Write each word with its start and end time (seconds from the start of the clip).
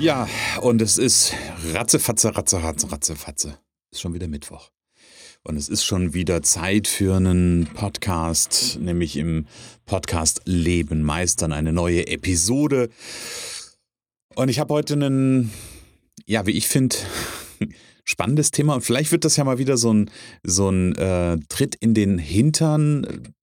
Ja, 0.00 0.28
und 0.62 0.80
es 0.80 0.96
ist 0.96 1.34
ratzefatze, 1.72 2.36
ratze, 2.36 2.62
ratze, 2.62 2.92
ratzefatze. 2.92 3.58
Ist 3.90 4.00
schon 4.00 4.14
wieder 4.14 4.28
Mittwoch. 4.28 4.70
Und 5.42 5.56
es 5.56 5.68
ist 5.68 5.84
schon 5.84 6.14
wieder 6.14 6.40
Zeit 6.42 6.86
für 6.86 7.16
einen 7.16 7.66
Podcast, 7.74 8.78
nämlich 8.80 9.16
im 9.16 9.46
Podcast 9.86 10.42
Leben 10.44 11.02
meistern, 11.02 11.52
eine 11.52 11.72
neue 11.72 12.06
Episode. 12.06 12.90
Und 14.36 14.50
ich 14.50 14.60
habe 14.60 14.72
heute 14.72 14.94
einen, 14.94 15.50
ja, 16.26 16.46
wie 16.46 16.52
ich 16.52 16.68
finde, 16.68 16.94
spannendes 18.04 18.52
Thema. 18.52 18.76
Und 18.76 18.82
vielleicht 18.82 19.10
wird 19.10 19.24
das 19.24 19.36
ja 19.36 19.42
mal 19.42 19.58
wieder 19.58 19.76
so 19.76 19.92
ein, 19.92 20.12
so 20.44 20.68
ein 20.70 20.94
äh, 20.94 21.38
Tritt 21.48 21.74
in 21.74 21.94
den 21.94 22.18
Hintern, 22.18 23.34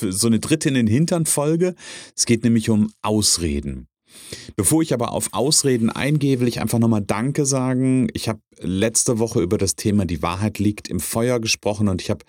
so 0.00 0.28
eine 0.28 0.38
Dritte 0.38 0.68
in 0.68 0.76
den 0.76 0.86
Hintern-Folge. 0.86 1.74
Es 2.16 2.26
geht 2.26 2.44
nämlich 2.44 2.70
um 2.70 2.92
Ausreden. 3.02 3.88
Bevor 4.56 4.82
ich 4.82 4.92
aber 4.92 5.12
auf 5.12 5.32
Ausreden 5.32 5.90
eingehe, 5.90 6.40
will 6.40 6.48
ich 6.48 6.60
einfach 6.60 6.78
nochmal 6.78 7.02
Danke 7.02 7.46
sagen. 7.46 8.08
Ich 8.12 8.28
habe 8.28 8.40
letzte 8.58 9.18
Woche 9.18 9.40
über 9.40 9.58
das 9.58 9.76
Thema 9.76 10.04
Die 10.04 10.22
Wahrheit 10.22 10.58
liegt 10.58 10.88
im 10.88 11.00
Feuer 11.00 11.40
gesprochen 11.40 11.88
und 11.88 12.02
ich 12.02 12.10
habe 12.10 12.24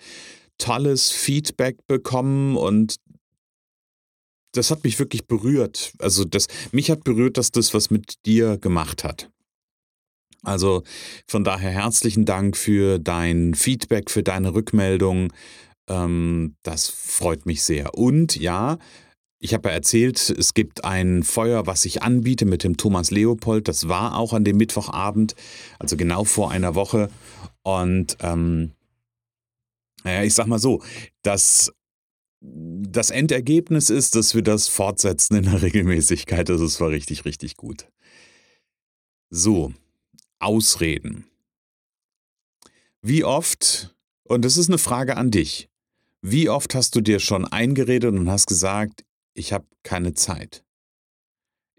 tolles 0.58 1.10
Feedback 1.10 1.86
bekommen 1.86 2.56
und 2.56 2.96
das 4.52 4.70
hat 4.70 4.84
mich 4.84 4.98
wirklich 4.98 5.26
berührt. 5.26 5.92
Also 5.98 6.24
das, 6.24 6.48
mich 6.72 6.90
hat 6.90 7.04
berührt, 7.04 7.36
dass 7.36 7.50
das 7.50 7.74
was 7.74 7.90
mit 7.90 8.24
dir 8.24 8.56
gemacht 8.58 9.04
hat. 9.04 9.30
Also 10.42 10.82
von 11.26 11.44
daher 11.44 11.70
herzlichen 11.70 12.24
Dank 12.24 12.56
für 12.56 12.98
dein 12.98 13.54
Feedback, 13.54 14.10
für 14.10 14.22
deine 14.22 14.54
Rückmeldung. 14.54 15.32
Ähm, 15.88 16.56
das 16.62 16.88
freut 16.88 17.46
mich 17.46 17.62
sehr. 17.62 17.94
Und 17.94 18.36
ja, 18.36 18.78
ich 19.38 19.54
habe 19.54 19.68
ja 19.68 19.74
erzählt, 19.74 20.30
es 20.30 20.54
gibt 20.54 20.84
ein 20.84 21.22
Feuer, 21.22 21.66
was 21.66 21.84
ich 21.84 22.02
anbiete 22.02 22.46
mit 22.46 22.64
dem 22.64 22.76
Thomas 22.76 23.10
Leopold. 23.10 23.68
Das 23.68 23.88
war 23.88 24.16
auch 24.16 24.32
an 24.32 24.44
dem 24.44 24.56
Mittwochabend, 24.56 25.34
also 25.78 25.96
genau 25.96 26.24
vor 26.24 26.50
einer 26.50 26.74
Woche. 26.74 27.10
Und 27.62 28.16
ähm, 28.20 28.72
naja, 30.04 30.22
ich 30.22 30.34
sag 30.34 30.46
mal 30.46 30.58
so, 30.58 30.82
das, 31.22 31.72
das 32.40 33.10
Endergebnis 33.10 33.90
ist, 33.90 34.14
dass 34.14 34.34
wir 34.34 34.42
das 34.42 34.68
fortsetzen 34.68 35.36
in 35.36 35.44
der 35.44 35.62
Regelmäßigkeit. 35.62 36.48
Also 36.48 36.64
es 36.64 36.80
war 36.80 36.90
richtig, 36.90 37.24
richtig 37.24 37.56
gut. 37.56 37.88
So, 39.30 39.72
Ausreden. 40.38 41.26
Wie 43.02 43.24
oft, 43.24 43.96
und 44.24 44.44
das 44.44 44.56
ist 44.56 44.68
eine 44.68 44.78
Frage 44.78 45.16
an 45.16 45.30
dich, 45.30 45.68
wie 46.22 46.48
oft 46.48 46.74
hast 46.74 46.94
du 46.94 47.00
dir 47.00 47.20
schon 47.20 47.44
eingeredet 47.44 48.12
und 48.14 48.30
hast 48.30 48.46
gesagt, 48.46 49.05
ich 49.36 49.52
habe 49.52 49.66
keine 49.82 50.14
Zeit. 50.14 50.64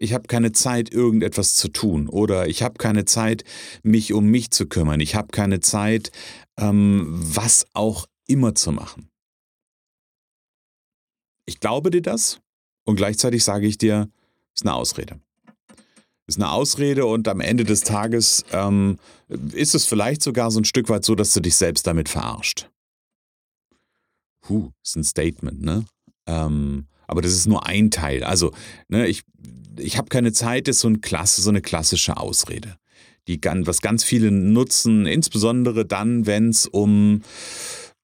Ich 0.00 0.14
habe 0.14 0.28
keine 0.28 0.52
Zeit, 0.52 0.92
irgendetwas 0.92 1.56
zu 1.56 1.68
tun 1.68 2.08
oder 2.08 2.46
ich 2.46 2.62
habe 2.62 2.78
keine 2.78 3.04
Zeit, 3.04 3.42
mich 3.82 4.12
um 4.12 4.26
mich 4.26 4.52
zu 4.52 4.66
kümmern. 4.66 5.00
Ich 5.00 5.16
habe 5.16 5.28
keine 5.28 5.58
Zeit, 5.58 6.12
ähm, 6.56 7.06
was 7.08 7.66
auch 7.72 8.06
immer 8.28 8.54
zu 8.54 8.70
machen. 8.70 9.10
Ich 11.46 11.58
glaube 11.58 11.90
dir 11.90 12.02
das 12.02 12.40
und 12.84 12.96
gleichzeitig 12.96 13.42
sage 13.42 13.66
ich 13.66 13.76
dir, 13.76 14.08
ist 14.54 14.64
eine 14.64 14.74
Ausrede. 14.74 15.20
Ist 16.26 16.38
eine 16.38 16.50
Ausrede 16.50 17.06
und 17.06 17.26
am 17.26 17.40
Ende 17.40 17.64
des 17.64 17.80
Tages 17.80 18.44
ähm, 18.52 18.98
ist 19.28 19.74
es 19.74 19.86
vielleicht 19.86 20.22
sogar 20.22 20.50
so 20.50 20.60
ein 20.60 20.64
Stück 20.64 20.90
weit 20.90 21.04
so, 21.04 21.14
dass 21.14 21.32
du 21.32 21.40
dich 21.40 21.56
selbst 21.56 21.86
damit 21.86 22.08
verarscht. 22.08 22.70
Puh, 24.42 24.70
ist 24.84 24.96
ein 24.96 25.04
Statement, 25.04 25.62
ne? 25.62 25.86
Ähm, 26.26 26.86
aber 27.08 27.22
das 27.22 27.32
ist 27.32 27.48
nur 27.48 27.66
ein 27.66 27.90
Teil. 27.90 28.22
Also, 28.22 28.52
ne, 28.88 29.08
ich, 29.08 29.22
ich 29.78 29.98
habe 29.98 30.08
keine 30.08 30.32
Zeit, 30.32 30.68
ist 30.68 30.80
so, 30.80 30.88
ein 30.88 31.00
Klasse, 31.00 31.42
so 31.42 31.50
eine 31.50 31.60
klassische 31.60 32.16
Ausrede. 32.16 32.76
Die, 33.26 33.40
was 33.42 33.82
ganz 33.82 34.04
viele 34.04 34.30
nutzen, 34.30 35.06
insbesondere 35.06 35.84
dann, 35.84 36.26
wenn 36.26 36.50
es 36.50 36.66
um 36.66 37.22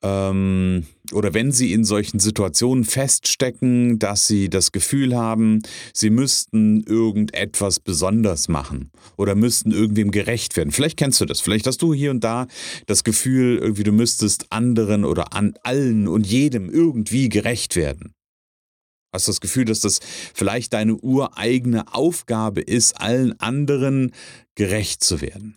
ähm, 0.05 0.85
oder 1.13 1.33
wenn 1.35 1.51
sie 1.51 1.73
in 1.73 1.85
solchen 1.85 2.19
Situationen 2.19 2.85
feststecken, 2.85 3.99
dass 3.99 4.27
sie 4.27 4.51
das 4.51 4.71
Gefühl 4.71 5.17
haben, 5.17 5.63
sie 5.93 6.11
müssten 6.11 6.83
irgendetwas 6.83 7.81
besonders 7.81 8.49
machen 8.49 8.91
oder 9.17 9.35
müssten 9.35 9.71
irgendwem 9.71 10.11
gerecht 10.11 10.57
werden. 10.57 10.73
Vielleicht 10.73 10.99
kennst 10.99 11.21
du 11.21 11.25
das. 11.25 11.41
Vielleicht 11.41 11.67
hast 11.67 11.81
du 11.81 11.95
hier 11.95 12.11
und 12.11 12.23
da 12.23 12.47
das 12.87 13.03
Gefühl, 13.03 13.59
irgendwie 13.59 13.85
du 13.85 13.93
müsstest 13.93 14.53
anderen 14.53 15.05
oder 15.05 15.33
an 15.33 15.55
allen 15.63 16.07
und 16.07 16.27
jedem 16.27 16.69
irgendwie 16.69 17.29
gerecht 17.29 17.77
werden. 17.77 18.13
Hast 19.15 19.29
du 19.29 19.31
das 19.31 19.41
Gefühl, 19.41 19.65
dass 19.65 19.79
das 19.79 20.01
vielleicht 20.35 20.73
deine 20.73 20.97
ureigene 20.97 21.95
Aufgabe 21.95 22.61
ist, 22.61 23.01
allen 23.01 23.39
anderen 23.39 24.11
gerecht 24.57 25.05
zu 25.05 25.21
werden? 25.21 25.57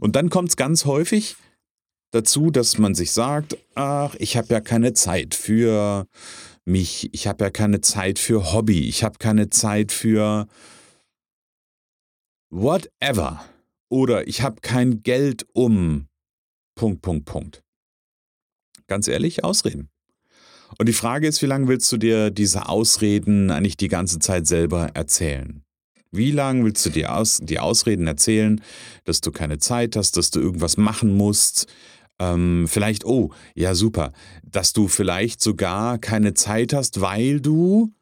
Und 0.00 0.16
dann 0.16 0.28
kommt 0.28 0.48
es 0.48 0.56
ganz 0.56 0.84
häufig 0.84 1.36
dazu, 2.10 2.50
dass 2.50 2.76
man 2.76 2.96
sich 2.96 3.12
sagt, 3.12 3.56
ach, 3.76 4.16
ich 4.18 4.36
habe 4.36 4.52
ja 4.52 4.60
keine 4.60 4.92
Zeit 4.92 5.36
für 5.36 6.08
mich, 6.64 7.14
ich 7.14 7.28
habe 7.28 7.44
ja 7.44 7.50
keine 7.50 7.80
Zeit 7.80 8.18
für 8.18 8.52
Hobby, 8.52 8.88
ich 8.88 9.04
habe 9.04 9.18
keine 9.18 9.50
Zeit 9.50 9.92
für 9.92 10.48
whatever. 12.50 13.44
Oder 13.88 14.26
ich 14.26 14.42
habe 14.42 14.60
kein 14.62 15.04
Geld 15.04 15.46
um. 15.52 16.08
Punkt, 16.74 17.02
Punkt, 17.02 17.24
Punkt. 17.24 17.62
Ganz 18.88 19.06
ehrlich, 19.06 19.44
Ausreden. 19.44 19.90
Und 20.76 20.88
die 20.88 20.92
Frage 20.92 21.26
ist, 21.26 21.40
wie 21.42 21.46
lange 21.46 21.68
willst 21.68 21.90
du 21.90 21.96
dir 21.96 22.30
diese 22.30 22.68
Ausreden 22.68 23.50
eigentlich 23.50 23.76
die 23.76 23.88
ganze 23.88 24.18
Zeit 24.18 24.46
selber 24.46 24.90
erzählen? 24.94 25.62
Wie 26.10 26.30
lange 26.30 26.64
willst 26.64 26.84
du 26.86 26.90
dir 26.90 27.14
aus, 27.14 27.38
die 27.42 27.58
Ausreden 27.58 28.06
erzählen, 28.06 28.60
dass 29.04 29.20
du 29.20 29.30
keine 29.30 29.58
Zeit 29.58 29.96
hast, 29.96 30.16
dass 30.16 30.30
du 30.30 30.40
irgendwas 30.40 30.76
machen 30.76 31.16
musst? 31.16 31.66
Ähm, 32.18 32.66
vielleicht, 32.68 33.04
oh, 33.04 33.32
ja 33.54 33.74
super, 33.74 34.12
dass 34.42 34.72
du 34.72 34.88
vielleicht 34.88 35.40
sogar 35.40 35.98
keine 35.98 36.34
Zeit 36.34 36.72
hast, 36.72 37.00
weil 37.00 37.40
du 37.40 37.92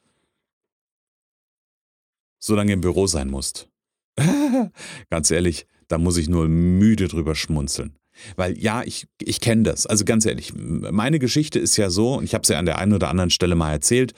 so 2.38 2.54
lange 2.54 2.72
im 2.72 2.80
Büro 2.80 3.06
sein 3.06 3.28
musst. 3.28 3.68
Ganz 5.10 5.30
ehrlich, 5.30 5.66
da 5.88 5.98
muss 5.98 6.16
ich 6.16 6.28
nur 6.28 6.48
müde 6.48 7.08
drüber 7.08 7.34
schmunzeln. 7.34 7.96
Weil 8.36 8.58
ja, 8.58 8.82
ich, 8.82 9.06
ich 9.20 9.40
kenne 9.40 9.64
das. 9.64 9.86
Also 9.86 10.04
ganz 10.04 10.26
ehrlich, 10.26 10.52
meine 10.54 11.18
Geschichte 11.18 11.58
ist 11.58 11.76
ja 11.76 11.90
so, 11.90 12.14
und 12.14 12.24
ich 12.24 12.34
habe 12.34 12.42
es 12.42 12.48
ja 12.48 12.58
an 12.58 12.66
der 12.66 12.78
einen 12.78 12.92
oder 12.92 13.08
anderen 13.08 13.30
Stelle 13.30 13.54
mal 13.54 13.72
erzählt, 13.72 14.12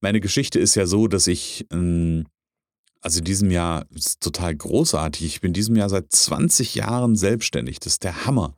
meine 0.00 0.20
Geschichte 0.20 0.58
ist 0.58 0.74
ja 0.74 0.86
so, 0.86 1.08
dass 1.08 1.26
ich, 1.26 1.66
ähm, 1.72 2.26
also 3.00 3.18
in 3.18 3.24
diesem 3.24 3.50
Jahr 3.50 3.86
ist 3.94 4.20
total 4.20 4.54
großartig. 4.54 5.26
Ich 5.26 5.40
bin 5.40 5.50
in 5.50 5.54
diesem 5.54 5.76
Jahr 5.76 5.88
seit 5.88 6.10
20 6.10 6.74
Jahren 6.74 7.16
selbstständig. 7.16 7.78
Das 7.80 7.94
ist 7.94 8.04
der 8.04 8.24
Hammer. 8.26 8.54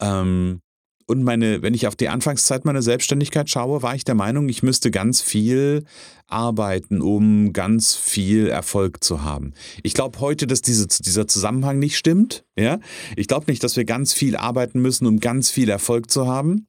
Ähm, 0.00 0.60
und 1.06 1.22
meine, 1.22 1.62
wenn 1.62 1.74
ich 1.74 1.86
auf 1.86 1.96
die 1.96 2.08
Anfangszeit 2.08 2.64
meiner 2.64 2.82
Selbstständigkeit 2.82 3.50
schaue, 3.50 3.82
war 3.82 3.94
ich 3.94 4.04
der 4.04 4.14
Meinung, 4.14 4.48
ich 4.48 4.62
müsste 4.62 4.90
ganz 4.90 5.20
viel 5.20 5.84
arbeiten, 6.26 7.02
um 7.02 7.52
ganz 7.52 7.94
viel 7.94 8.48
Erfolg 8.48 9.04
zu 9.04 9.22
haben. 9.22 9.52
Ich 9.82 9.94
glaube 9.94 10.20
heute, 10.20 10.46
dass 10.46 10.62
diese, 10.62 10.86
dieser 10.86 11.26
Zusammenhang 11.26 11.78
nicht 11.78 11.98
stimmt. 11.98 12.44
Ja? 12.58 12.80
Ich 13.16 13.28
glaube 13.28 13.50
nicht, 13.50 13.62
dass 13.62 13.76
wir 13.76 13.84
ganz 13.84 14.12
viel 14.12 14.36
arbeiten 14.36 14.80
müssen, 14.80 15.06
um 15.06 15.20
ganz 15.20 15.50
viel 15.50 15.68
Erfolg 15.68 16.10
zu 16.10 16.26
haben, 16.26 16.66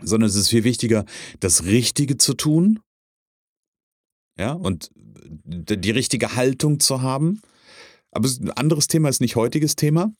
sondern 0.00 0.28
es 0.28 0.36
ist 0.36 0.48
viel 0.48 0.64
wichtiger, 0.64 1.04
das 1.40 1.64
Richtige 1.64 2.18
zu 2.18 2.34
tun. 2.34 2.80
Ja, 4.38 4.52
und 4.52 4.90
die 4.94 5.90
richtige 5.90 6.36
Haltung 6.36 6.78
zu 6.78 7.00
haben. 7.00 7.40
Aber 8.10 8.28
ein 8.28 8.50
anderes 8.50 8.86
Thema 8.86 9.08
ist 9.08 9.20
nicht 9.20 9.34
heutiges 9.34 9.76
Thema. 9.76 10.12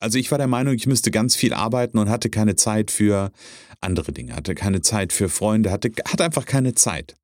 Also 0.00 0.18
ich 0.18 0.30
war 0.30 0.38
der 0.38 0.46
Meinung, 0.46 0.74
ich 0.74 0.86
müsste 0.86 1.10
ganz 1.10 1.34
viel 1.34 1.52
arbeiten 1.52 1.98
und 1.98 2.08
hatte 2.08 2.30
keine 2.30 2.56
Zeit 2.56 2.90
für 2.90 3.32
andere 3.80 4.12
Dinge, 4.12 4.34
hatte 4.36 4.54
keine 4.54 4.80
Zeit 4.80 5.12
für 5.12 5.28
Freunde, 5.28 5.70
hatte, 5.70 5.90
hatte 6.06 6.24
einfach 6.24 6.46
keine 6.46 6.74
Zeit. 6.74 7.16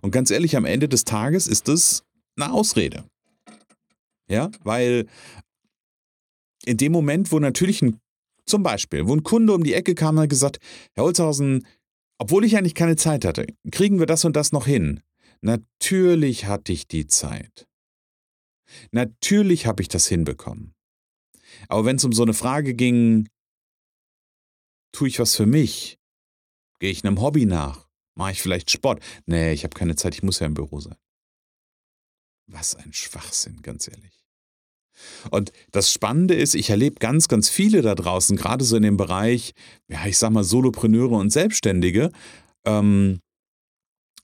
Und 0.00 0.10
ganz 0.10 0.30
ehrlich, 0.30 0.56
am 0.56 0.64
Ende 0.64 0.88
des 0.88 1.04
Tages 1.04 1.46
ist 1.46 1.68
das 1.68 2.04
eine 2.36 2.52
Ausrede. 2.52 3.04
Ja, 4.28 4.50
weil 4.64 5.06
in 6.64 6.76
dem 6.76 6.92
Moment, 6.92 7.32
wo 7.32 7.38
natürlich 7.38 7.82
ein, 7.82 8.00
zum 8.46 8.62
Beispiel, 8.62 9.06
wo 9.06 9.14
ein 9.14 9.22
Kunde 9.22 9.52
um 9.52 9.62
die 9.62 9.74
Ecke 9.74 9.94
kam 9.94 10.16
und 10.16 10.22
hat 10.22 10.30
gesagt, 10.30 10.58
Herr 10.94 11.04
Holzhausen, 11.04 11.66
obwohl 12.18 12.44
ich 12.44 12.56
eigentlich 12.56 12.74
keine 12.74 12.96
Zeit 12.96 13.24
hatte, 13.24 13.46
kriegen 13.70 13.98
wir 13.98 14.06
das 14.06 14.24
und 14.24 14.36
das 14.36 14.52
noch 14.52 14.66
hin? 14.66 15.00
Natürlich 15.42 16.46
hatte 16.46 16.72
ich 16.72 16.88
die 16.88 17.06
Zeit. 17.06 17.66
Natürlich 18.90 19.66
habe 19.66 19.82
ich 19.82 19.88
das 19.88 20.06
hinbekommen. 20.06 20.75
Aber 21.68 21.84
wenn 21.84 21.96
es 21.96 22.04
um 22.04 22.12
so 22.12 22.22
eine 22.22 22.34
Frage 22.34 22.74
ging, 22.74 23.28
tue 24.92 25.08
ich 25.08 25.18
was 25.18 25.36
für 25.36 25.46
mich? 25.46 25.98
Gehe 26.78 26.90
ich 26.90 27.04
einem 27.04 27.20
Hobby 27.20 27.46
nach? 27.46 27.88
Mache 28.14 28.32
ich 28.32 28.42
vielleicht 28.42 28.70
Sport? 28.70 29.02
Nee, 29.26 29.52
ich 29.52 29.64
habe 29.64 29.76
keine 29.76 29.96
Zeit, 29.96 30.14
ich 30.14 30.22
muss 30.22 30.40
ja 30.40 30.46
im 30.46 30.54
Büro 30.54 30.80
sein. 30.80 30.96
Was 32.46 32.74
ein 32.76 32.92
Schwachsinn, 32.92 33.60
ganz 33.62 33.88
ehrlich. 33.88 34.24
Und 35.30 35.52
das 35.72 35.92
Spannende 35.92 36.34
ist, 36.34 36.54
ich 36.54 36.70
erlebe 36.70 36.96
ganz, 36.98 37.28
ganz 37.28 37.48
viele 37.48 37.82
da 37.82 37.94
draußen, 37.94 38.36
gerade 38.36 38.64
so 38.64 38.76
in 38.76 38.82
dem 38.82 38.96
Bereich, 38.96 39.52
ja, 39.88 40.06
ich 40.06 40.16
sag 40.16 40.30
mal, 40.30 40.44
Solopreneure 40.44 41.16
und 41.16 41.30
Selbstständige, 41.30 42.10
ähm, 42.64 43.20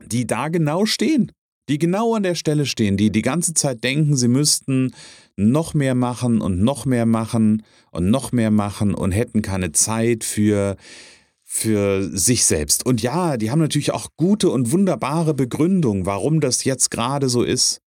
die 0.01 0.27
da 0.27 0.49
genau 0.49 0.87
stehen, 0.87 1.33
die 1.69 1.79
genau 1.79 2.15
an 2.15 2.23
der 2.23 2.35
Stelle 2.35 2.67
stehen, 2.67 2.97
die 2.97 3.11
die 3.11 3.23
ganze 3.23 3.55
Zeit 3.55 3.85
denken, 3.85 4.17
sie 4.17 4.29
müssten 4.29 4.93
noch 5.37 5.75
mehr 5.75 5.95
machen 5.95 6.41
und 6.41 6.61
noch 6.61 6.85
mehr 6.87 7.07
machen 7.07 7.63
und 7.91 8.11
noch 8.11 8.33
mehr 8.33 8.51
machen 8.51 8.95
und 8.95 9.13
hätten 9.13 9.43
keine 9.43 9.73
Zeit 9.73 10.25
für 10.25 10.77
für 11.45 12.09
sich 12.17 12.47
selbst. 12.47 12.87
Und 12.87 13.03
ja, 13.03 13.37
die 13.37 13.51
haben 13.51 13.59
natürlich 13.59 13.93
auch 13.93 14.09
gute 14.17 14.49
und 14.49 14.73
wunderbare 14.73 15.35
Begründungen, 15.35 16.07
warum 16.07 16.41
das 16.41 16.65
jetzt 16.65 16.91
gerade 16.91 17.29
so 17.29 17.43
ist. 17.43 17.83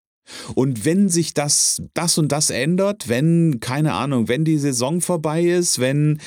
Und 0.54 0.86
wenn 0.86 1.10
sich 1.10 1.34
das, 1.34 1.82
das 1.96 2.20
und 2.20 2.32
das 2.32 2.52
ändert, 2.52 3.10
wenn, 3.10 3.60
keine 3.60 3.94
Ahnung, 3.94 4.28
wenn 4.28 4.46
die 4.46 4.60
Saison 4.60 5.02
vorbei 5.02 5.44
ist, 5.44 5.80
wenn 5.80 6.20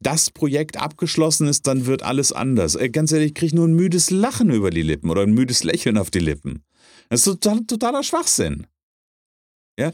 das 0.00 0.30
Projekt 0.30 0.78
abgeschlossen 0.80 1.46
ist, 1.48 1.66
dann 1.66 1.84
wird 1.84 2.02
alles 2.02 2.32
anders. 2.32 2.76
Äh, 2.76 2.88
ganz 2.88 3.12
ehrlich, 3.12 3.28
ich 3.28 3.34
kriege 3.34 3.56
nur 3.56 3.68
ein 3.68 3.74
müdes 3.74 4.10
Lachen 4.10 4.50
über 4.50 4.70
die 4.70 4.82
Lippen 4.82 5.10
oder 5.10 5.22
ein 5.22 5.32
müdes 5.32 5.64
Lächeln 5.64 5.98
auf 5.98 6.10
die 6.10 6.20
Lippen. 6.20 6.62
Das 7.08 7.20
ist 7.20 7.24
total, 7.24 7.64
totaler 7.64 8.02
Schwachsinn. 8.02 8.66
Ja, 9.78 9.92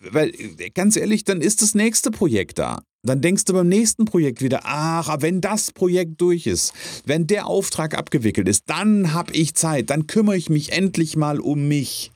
weil, 0.00 0.30
äh, 0.30 0.70
ganz 0.70 0.96
ehrlich, 0.96 1.24
dann 1.24 1.40
ist 1.40 1.62
das 1.62 1.74
nächste 1.74 2.10
Projekt 2.10 2.58
da. 2.58 2.82
Dann 3.04 3.20
denkst 3.20 3.44
du 3.46 3.52
beim 3.52 3.68
nächsten 3.68 4.04
Projekt 4.04 4.42
wieder, 4.42 4.60
ach, 4.64 5.16
wenn 5.20 5.40
das 5.40 5.72
Projekt 5.72 6.20
durch 6.20 6.46
ist, 6.46 6.72
wenn 7.04 7.26
der 7.26 7.46
Auftrag 7.46 7.96
abgewickelt 7.96 8.48
ist, 8.48 8.64
dann 8.66 9.12
habe 9.12 9.32
ich 9.32 9.54
Zeit, 9.54 9.90
dann 9.90 10.06
kümmere 10.06 10.36
ich 10.36 10.50
mich 10.50 10.72
endlich 10.72 11.16
mal 11.16 11.40
um 11.40 11.66
mich. 11.66 12.12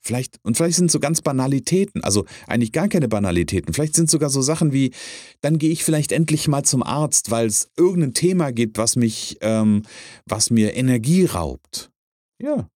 Vielleicht, 0.00 0.38
und 0.42 0.56
vielleicht 0.56 0.76
sind 0.76 0.90
so 0.90 1.00
ganz 1.00 1.22
Banalitäten, 1.22 2.04
also 2.04 2.26
eigentlich 2.46 2.72
gar 2.72 2.88
keine 2.88 3.08
Banalitäten. 3.08 3.72
Vielleicht 3.72 3.94
sind 3.94 4.06
es 4.06 4.10
sogar 4.10 4.28
so 4.28 4.42
Sachen 4.42 4.72
wie, 4.72 4.90
dann 5.40 5.58
gehe 5.58 5.70
ich 5.70 5.82
vielleicht 5.82 6.12
endlich 6.12 6.46
mal 6.46 6.62
zum 6.62 6.82
Arzt, 6.82 7.30
weil 7.30 7.46
es 7.46 7.70
irgendein 7.76 8.12
Thema 8.12 8.52
gibt, 8.52 8.76
was 8.76 8.96
mich, 8.96 9.38
ähm, 9.40 9.82
was 10.26 10.50
mir 10.50 10.76
Energie 10.76 11.24
raubt. 11.24 11.90
Ja, 12.38 12.68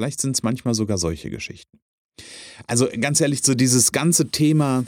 vielleicht 0.00 0.20
sind 0.20 0.36
es 0.36 0.42
manchmal 0.42 0.74
sogar 0.74 0.98
solche 0.98 1.30
Geschichten. 1.30 1.78
Also 2.66 2.88
ganz 3.00 3.20
ehrlich, 3.20 3.42
so 3.42 3.54
dieses 3.54 3.92
ganze 3.92 4.30
Thema, 4.30 4.84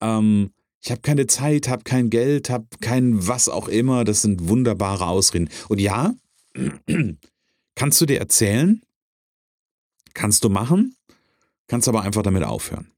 ähm, 0.00 0.50
ich 0.80 0.90
habe 0.90 1.00
keine 1.00 1.26
Zeit, 1.26 1.68
habe 1.68 1.82
kein 1.84 2.10
Geld, 2.10 2.50
habe 2.50 2.66
kein 2.80 3.26
was 3.26 3.48
auch 3.48 3.68
immer, 3.68 4.04
das 4.04 4.22
sind 4.22 4.48
wunderbare 4.48 5.06
Ausreden. 5.06 5.48
Und 5.68 5.80
ja, 5.80 6.14
kannst 7.74 8.00
du 8.00 8.06
dir 8.06 8.18
erzählen, 8.18 8.82
Kannst 10.18 10.42
du 10.42 10.48
machen, 10.48 10.96
kannst 11.68 11.86
aber 11.86 12.02
einfach 12.02 12.22
damit 12.22 12.42
aufhören. 12.42 12.90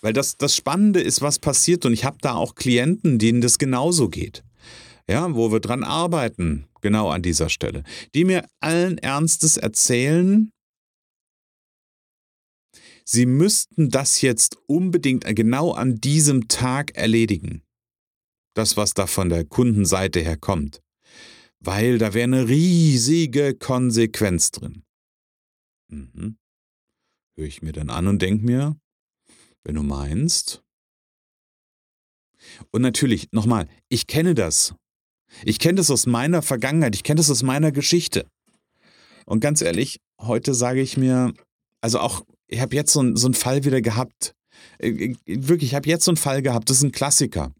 Weil 0.00 0.14
das, 0.14 0.38
das 0.38 0.56
Spannende 0.56 1.00
ist, 1.00 1.20
was 1.20 1.38
passiert, 1.38 1.84
und 1.84 1.92
ich 1.92 2.06
habe 2.06 2.16
da 2.22 2.34
auch 2.34 2.54
Klienten, 2.54 3.18
denen 3.18 3.42
das 3.42 3.58
genauso 3.58 4.08
geht. 4.08 4.42
Ja, 5.06 5.34
wo 5.34 5.52
wir 5.52 5.60
dran 5.60 5.84
arbeiten, 5.84 6.68
genau 6.86 7.10
an 7.10 7.20
dieser 7.20 7.48
Stelle, 7.48 7.82
die 8.14 8.24
mir 8.24 8.46
allen 8.60 8.96
Ernstes 8.98 9.56
erzählen, 9.56 10.52
sie 13.04 13.26
müssten 13.26 13.90
das 13.90 14.20
jetzt 14.20 14.56
unbedingt 14.68 15.24
genau 15.34 15.72
an 15.72 15.96
diesem 15.96 16.46
Tag 16.46 16.96
erledigen. 16.96 17.64
Das, 18.54 18.76
was 18.76 18.94
da 18.94 19.08
von 19.08 19.30
der 19.30 19.44
Kundenseite 19.44 20.20
her 20.20 20.36
kommt. 20.36 20.80
Weil 21.58 21.98
da 21.98 22.14
wäre 22.14 22.24
eine 22.24 22.48
riesige 22.48 23.56
Konsequenz 23.56 24.52
drin. 24.52 24.84
Mhm. 25.88 26.38
Höre 27.36 27.48
ich 27.48 27.62
mir 27.62 27.72
dann 27.72 27.90
an 27.90 28.06
und 28.06 28.22
denke 28.22 28.44
mir, 28.44 28.80
wenn 29.64 29.74
du 29.74 29.82
meinst. 29.82 30.62
Und 32.70 32.82
natürlich, 32.82 33.32
nochmal, 33.32 33.68
ich 33.88 34.06
kenne 34.06 34.36
das. 34.36 34.76
Ich 35.44 35.58
kenne 35.58 35.76
das 35.76 35.90
aus 35.90 36.06
meiner 36.06 36.42
Vergangenheit, 36.42 36.94
ich 36.94 37.02
kenne 37.02 37.18
das 37.18 37.30
aus 37.30 37.42
meiner 37.42 37.72
Geschichte. 37.72 38.26
Und 39.26 39.40
ganz 39.40 39.60
ehrlich, 39.60 40.00
heute 40.20 40.54
sage 40.54 40.80
ich 40.80 40.96
mir, 40.96 41.34
also 41.80 41.98
auch, 41.98 42.24
ich 42.46 42.60
habe 42.60 42.76
jetzt 42.76 42.92
so, 42.92 43.16
so 43.16 43.26
einen 43.26 43.34
Fall 43.34 43.64
wieder 43.64 43.80
gehabt. 43.80 44.34
Äh, 44.78 44.90
äh, 44.90 45.16
wirklich, 45.26 45.70
ich 45.70 45.74
habe 45.74 45.88
jetzt 45.88 46.04
so 46.04 46.10
einen 46.10 46.16
Fall 46.16 46.42
gehabt, 46.42 46.70
das 46.70 46.78
ist 46.78 46.84
ein 46.84 46.92
Klassiker. 46.92 47.52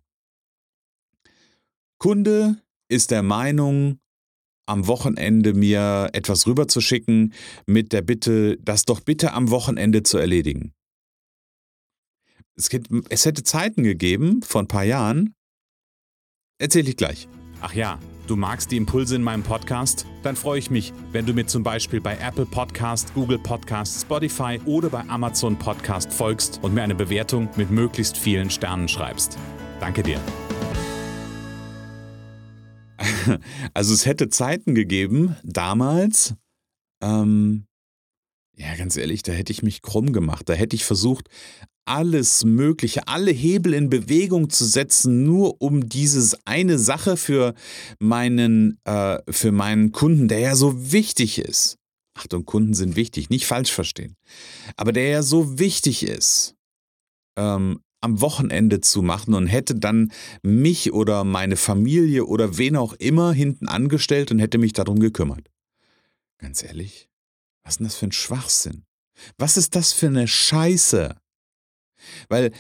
Kunde 1.98 2.62
ist 2.88 3.10
der 3.10 3.22
Meinung, 3.22 3.98
am 4.66 4.86
Wochenende 4.86 5.54
mir 5.54 6.10
etwas 6.12 6.46
rüberzuschicken 6.46 7.32
mit 7.66 7.92
der 7.92 8.02
Bitte, 8.02 8.58
das 8.58 8.84
doch 8.84 9.00
bitte 9.00 9.32
am 9.32 9.50
Wochenende 9.50 10.02
zu 10.02 10.18
erledigen. 10.18 10.72
Es, 12.56 12.70
hätte 12.72 13.44
Zeiten 13.44 13.82
gegeben, 13.82 14.42
vor 14.42 14.62
ein 14.62 14.68
paar 14.68 14.84
Jahren. 14.84 15.34
Erzähle 16.58 16.88
ich 16.88 16.96
gleich. 16.96 17.28
Ach 17.61 17.73
ja, 17.73 17.99
du 18.26 18.37
magst 18.37 18.70
die 18.70 18.76
Impulse 18.76 19.17
in 19.17 19.23
meinem 19.23 19.43
Podcast? 19.43 20.06
Dann 20.23 20.37
freue 20.37 20.58
ich 20.58 20.70
mich, 20.70 20.93
wenn 21.12 21.25
du 21.25 21.32
mir 21.32 21.47
zum 21.47 21.62
Beispiel 21.62 22.00
bei 22.00 22.17
Apple 22.19 22.44
Podcast, 22.44 23.14
Google 23.14 23.38
Podcast, 23.38 24.03
Spotify 24.03 24.61
oder 24.67 24.91
bei 24.91 25.00
Amazon 25.08 25.58
Podcast 25.58 26.12
folgst 26.12 26.61
und 26.62 26.75
mir 26.75 26.82
eine 26.82 26.94
Bewertung 26.94 27.49
mit 27.56 27.70
möglichst 27.70 28.19
vielen 28.19 28.50
Sternen 28.50 28.88
schreibst. 28.88 29.38
Danke 29.81 30.03
dir. 30.03 30.20
Also 33.75 33.93
es 33.93 34.06
hätte 34.06 34.29
Zeiten 34.29 34.76
gegeben, 34.76 35.35
damals, 35.43 36.37
ähm, 37.02 37.67
ja, 38.55 38.75
ganz 38.76 38.97
ehrlich, 38.97 39.25
da 39.25 39.32
hätte 39.32 39.52
ich 39.52 39.64
mich 39.64 39.82
krumm 39.82 40.12
gemacht. 40.12 40.49
Da 40.49 40.55
hätte 40.55 40.76
ich 40.76 40.85
versucht, 40.85 41.29
alles 41.87 42.44
Mögliche, 42.44 43.09
alle 43.09 43.31
Hebel 43.31 43.73
in 43.73 43.88
Bewegung 43.88 44.50
zu 44.50 44.65
setzen, 44.65 45.25
nur 45.25 45.61
um 45.62 45.88
dieses 45.88 46.37
eine 46.47 46.79
Sache 46.79 47.17
für 47.17 47.55
meinen, 47.99 48.79
äh, 48.85 49.19
für 49.31 49.53
meinen 49.53 49.93
Kunden, 49.93 50.29
der 50.29 50.41
ja 50.41 50.56
so 50.56 50.93
wichtig 50.93 51.38
ist. 51.38 51.79
Achtung, 52.15 52.44
Kunden 52.44 52.75
sind 52.75 52.97
wichtig, 52.97 53.31
nicht 53.31 53.47
falsch 53.47 53.73
verstehen. 53.73 54.17
Aber 54.77 54.93
der 54.93 55.09
ja 55.09 55.23
so 55.23 55.59
wichtig 55.59 56.02
ist, 56.02 56.55
ähm, 57.37 57.81
am 58.00 58.21
Wochenende 58.21 58.81
zu 58.81 59.02
machen 59.02 59.35
und 59.35 59.47
hätte 59.47 59.75
dann 59.75 60.12
mich 60.43 60.93
oder 60.93 61.25
meine 61.25 61.57
Familie 61.57 62.25
oder 62.26 62.59
wen 62.59 62.76
auch 62.76 62.93
immer 62.95 63.33
hinten 63.33 63.69
angestellt 63.69 64.31
und 64.31 64.38
hätte 64.38 64.59
mich 64.59 64.73
darum 64.73 65.00
gekümmert. 65.00 65.50
Ganz 66.38 66.62
ehrlich, 66.62 67.09
was 67.64 67.75
ist 67.75 67.81
denn 67.81 67.87
das 67.87 67.97
für 67.97 68.07
ein 68.07 68.12
Schwachsinn? 68.12 68.85
Was 69.38 69.57
ist 69.57 69.75
das 69.75 69.93
für 69.93 70.07
eine 70.07 70.28
Scheiße? 70.28 71.16
Weil, 72.28 72.52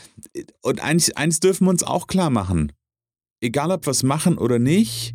und 0.62 0.80
eins, 0.80 1.10
eins 1.12 1.40
dürfen 1.40 1.66
wir 1.66 1.70
uns 1.70 1.82
auch 1.82 2.06
klar 2.06 2.30
machen. 2.30 2.72
Egal 3.40 3.70
ob 3.70 3.86
wir 3.86 3.90
es 3.90 4.02
machen 4.02 4.38
oder 4.38 4.58
nicht, 4.58 5.14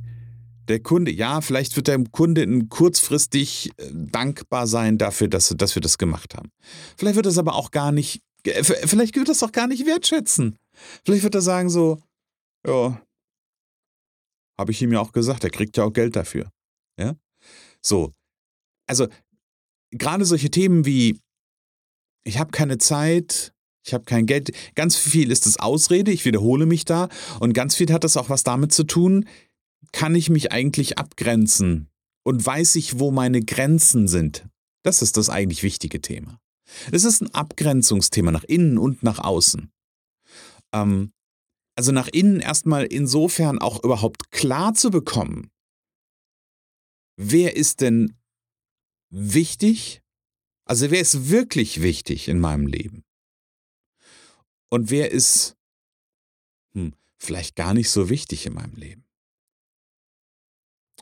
der 0.67 0.79
Kunde, 0.79 1.11
ja, 1.11 1.41
vielleicht 1.41 1.75
wird 1.75 1.87
der 1.87 2.03
Kunde 2.11 2.47
kurzfristig 2.69 3.71
äh, 3.77 3.89
dankbar 3.91 4.67
sein 4.67 4.97
dafür, 4.97 5.27
dass, 5.27 5.53
dass 5.57 5.75
wir 5.75 5.81
das 5.81 5.97
gemacht 5.97 6.35
haben. 6.35 6.51
Vielleicht 6.97 7.15
wird 7.15 7.25
es 7.25 7.37
aber 7.37 7.55
auch 7.55 7.71
gar 7.71 7.91
nicht 7.91 8.21
Vielleicht 8.43 9.15
wird 9.15 9.29
das 9.29 9.43
auch 9.43 9.51
gar 9.51 9.67
nicht 9.67 9.85
wertschätzen. 9.85 10.57
Vielleicht 11.05 11.23
wird 11.23 11.35
er 11.35 11.41
sagen 11.41 11.69
so, 11.69 12.01
ja, 12.65 13.01
habe 14.57 14.71
ich 14.71 14.81
ihm 14.81 14.93
ja 14.93 14.99
auch 14.99 15.11
gesagt, 15.11 15.43
er 15.43 15.49
kriegt 15.49 15.77
ja 15.77 15.83
auch 15.83 15.93
Geld 15.93 16.15
dafür. 16.15 16.51
Ja? 16.97 17.15
So. 17.81 18.13
Also, 18.87 19.07
gerade 19.91 20.25
solche 20.25 20.49
Themen 20.49 20.85
wie, 20.85 21.19
ich 22.23 22.39
habe 22.39 22.51
keine 22.51 22.77
Zeit, 22.77 23.53
ich 23.83 23.93
habe 23.93 24.03
kein 24.03 24.25
Geld, 24.25 24.51
ganz 24.75 24.95
viel 24.95 25.31
ist 25.31 25.45
es 25.47 25.57
Ausrede, 25.57 26.11
ich 26.11 26.25
wiederhole 26.25 26.65
mich 26.65 26.85
da 26.85 27.09
und 27.39 27.53
ganz 27.53 27.75
viel 27.75 27.91
hat 27.91 28.03
das 28.03 28.17
auch 28.17 28.29
was 28.29 28.43
damit 28.43 28.71
zu 28.73 28.83
tun, 28.83 29.27
kann 29.91 30.15
ich 30.15 30.29
mich 30.29 30.51
eigentlich 30.51 30.97
abgrenzen 30.99 31.89
und 32.23 32.45
weiß 32.45 32.75
ich, 32.75 32.99
wo 32.99 33.11
meine 33.11 33.41
Grenzen 33.41 34.07
sind? 34.07 34.45
Das 34.83 35.01
ist 35.01 35.17
das 35.17 35.29
eigentlich 35.29 35.63
wichtige 35.63 36.01
Thema. 36.01 36.39
Es 36.91 37.03
ist 37.03 37.21
ein 37.21 37.33
Abgrenzungsthema 37.33 38.31
nach 38.31 38.43
innen 38.43 38.77
und 38.77 39.03
nach 39.03 39.19
außen. 39.19 39.71
Ähm, 40.73 41.11
also 41.75 41.91
nach 41.91 42.07
innen 42.07 42.39
erstmal 42.39 42.85
insofern 42.85 43.59
auch 43.59 43.83
überhaupt 43.83 44.31
klar 44.31 44.73
zu 44.73 44.91
bekommen, 44.91 45.49
wer 47.17 47.55
ist 47.55 47.81
denn 47.81 48.17
wichtig? 49.09 50.01
Also 50.65 50.91
wer 50.91 51.01
ist 51.01 51.29
wirklich 51.29 51.81
wichtig 51.81 52.27
in 52.27 52.39
meinem 52.39 52.67
Leben? 52.67 53.03
Und 54.71 54.89
wer 54.89 55.11
ist 55.11 55.57
hm, 56.73 56.93
vielleicht 57.19 57.55
gar 57.55 57.73
nicht 57.73 57.89
so 57.89 58.09
wichtig 58.09 58.45
in 58.45 58.53
meinem 58.53 58.75
Leben? 58.75 59.03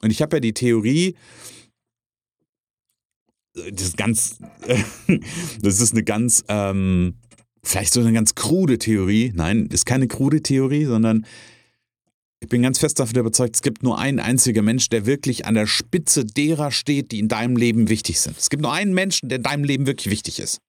Und 0.02 0.10
ich 0.10 0.22
habe 0.22 0.38
ja 0.38 0.40
die 0.40 0.54
Theorie, 0.54 1.16
das 3.54 3.90
ist 3.90 3.98
ganz, 3.98 4.40
das 5.62 5.82
ist 5.82 5.94
eine 5.94 6.04
ganz, 6.04 6.44
ähm, 6.48 7.16
vielleicht 7.62 7.94
so 7.94 8.00
eine 8.00 8.12
ganz 8.12 8.34
krude 8.34 8.80
Theorie. 8.80 9.32
Nein, 9.36 9.68
ist 9.68 9.86
keine 9.86 10.08
krude 10.08 10.42
Theorie, 10.42 10.86
sondern 10.86 11.26
ich 12.40 12.50
bin 12.50 12.64
ganz 12.64 12.80
fest 12.80 13.00
davon 13.00 13.20
überzeugt, 13.20 13.56
es 13.56 13.62
gibt 13.62 13.84
nur 13.84 14.00
einen 14.00 14.20
einzigen 14.20 14.66
Mensch, 14.66 14.90
der 14.90 15.06
wirklich 15.06 15.46
an 15.46 15.54
der 15.54 15.68
Spitze 15.68 16.26
derer 16.26 16.72
steht, 16.72 17.12
die 17.12 17.20
in 17.20 17.28
deinem 17.28 17.56
Leben 17.56 17.90
wichtig 17.90 18.20
sind. 18.20 18.38
Es 18.38 18.50
gibt 18.50 18.64
nur 18.64 18.74
einen 18.74 18.94
Menschen, 18.94 19.30
der 19.30 19.38
in 19.40 19.44
deinem 19.44 19.64
Leben 19.64 19.86
wirklich 19.86 20.10
wichtig 20.10 20.40
ist. 20.40 20.60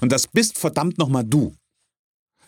Und 0.00 0.12
das 0.12 0.28
bist 0.28 0.58
verdammt 0.58 0.98
nochmal 0.98 1.24
du 1.24 1.52